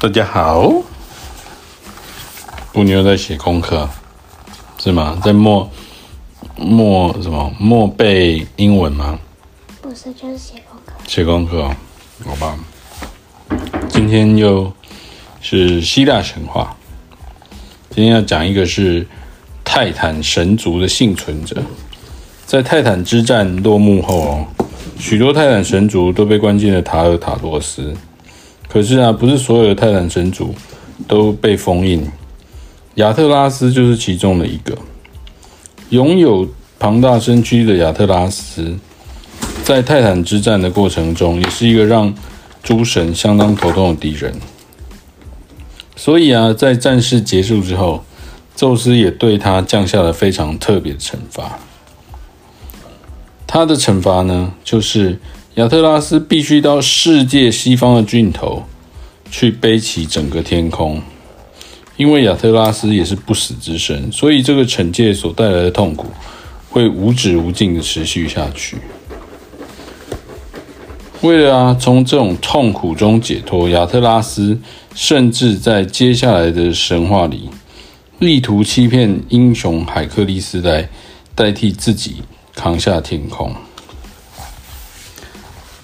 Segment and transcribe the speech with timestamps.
[0.00, 0.72] 大家好，
[2.72, 3.88] 布妞在写功课，
[4.78, 5.20] 是吗？
[5.24, 5.68] 在默
[6.56, 7.52] 默什么？
[7.58, 9.18] 默背英文吗？
[9.82, 10.92] 不是，就是写功课。
[11.08, 11.68] 写功课，
[12.24, 12.56] 好吧。
[13.88, 14.72] 今天又
[15.40, 16.76] 是希腊神话，
[17.90, 19.04] 今天要讲一个是
[19.64, 21.60] 泰坦神族的幸存者。
[22.46, 24.46] 在泰坦之战落幕后，
[24.96, 27.92] 许多泰坦神族都被关进了塔尔塔罗斯。
[28.68, 30.54] 可是啊，不是所有的泰坦神族
[31.06, 32.06] 都被封印，
[32.96, 34.76] 亚特拉斯就是其中的一个。
[35.88, 36.46] 拥有
[36.78, 38.76] 庞大身躯的亚特拉斯，
[39.64, 42.14] 在泰坦之战的过程中，也是一个让
[42.62, 44.34] 诸神相当头痛的敌人。
[45.96, 48.04] 所以啊，在战事结束之后，
[48.54, 51.58] 宙斯也对他降下了非常特别的惩罚。
[53.46, 55.18] 他的惩罚呢，就是。
[55.58, 58.62] 亚特拉斯必须到世界西方的尽头
[59.28, 61.02] 去背起整个天空，
[61.96, 66.06] 因为亚特拉斯也是不死之身，所以这个惩戒所带来的痛苦
[66.70, 68.76] 会无止无尽的持续下去。
[71.22, 74.60] 为了啊，从这种痛苦中解脱，亚特拉斯
[74.94, 77.50] 甚至在接下来的神话里，
[78.20, 80.88] 力图欺骗英雄海克力斯来
[81.34, 82.22] 代替自己
[82.54, 83.52] 扛下天空。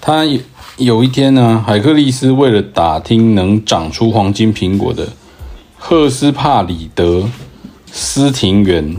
[0.07, 0.39] 他有
[0.77, 5.07] 有一天呢，海克力斯为了打听能长出黄金苹果的
[5.79, 7.27] 赫斯帕里德
[7.87, 8.97] 斯庭园，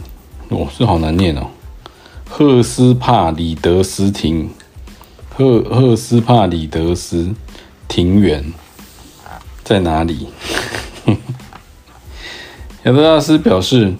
[0.48, 1.46] 哦，这好难念哦，
[2.28, 4.50] 赫斯帕里德斯庭，
[5.32, 7.32] 赫赫斯帕里德斯
[7.86, 8.52] 庭园
[9.62, 10.26] 在哪里？
[12.82, 13.94] 亚特拉斯表示：“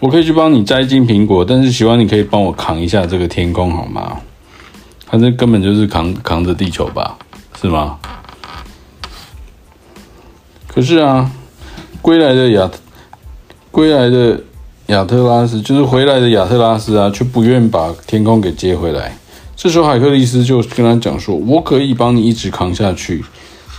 [0.00, 4.20] 我可以去帮你摘金苹果，但是希望你可以帮我扛一下这个天空，好吗？”
[5.10, 7.16] 他这根本就是扛扛着地球吧，
[7.60, 7.98] 是吗？
[10.66, 11.30] 可是啊，
[12.02, 12.70] 归来的亚，
[13.70, 14.38] 归来的
[14.88, 19.16] 亚特拉斯，就是回来的亚特拉斯啊，却不愿把天空给接回来。
[19.56, 23.24] 这时候海克力斯就跟他讲说：“我可以帮你一直扛下去，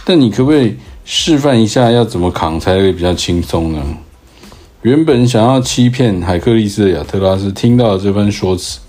[0.03, 0.75] 但你可不可以
[1.05, 3.81] 示范一下要怎么扛才会比较轻松呢？”
[4.81, 8.79] 原本想要欺骗海克力斯的亚特拉斯听到了这番说辞。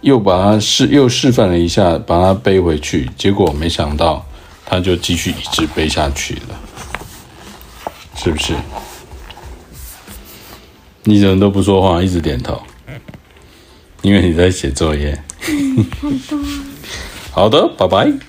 [0.00, 4.24] 又把它示又示范了一下，把它背回去，结果没想到
[4.64, 6.58] 它就继续一直背下去了，
[8.16, 8.54] 是不是？
[11.04, 12.62] 你怎么都不说话，一直点头？
[14.02, 15.20] 因为你在写作业。
[17.32, 18.27] 好的，拜拜。